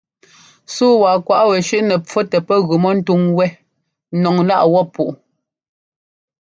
[0.75, 3.49] Súu wa kwaꞌ wɛ shʉ́ꞌnɛ ḿpfú tɛ pɛ́ gʉ mɔ ńtúŋ wɛ́
[4.21, 5.11] nɔŋláꞌ wɔp púꞌu.